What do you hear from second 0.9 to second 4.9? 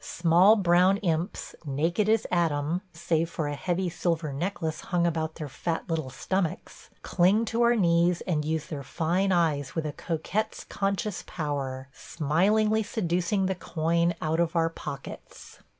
imps, naked as Adam, save for a heavy silver necklace